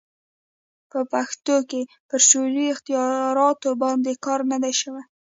[0.91, 5.03] په پښتو کښي پر شعري اختیاراتو باندي کار نه دئ سوى.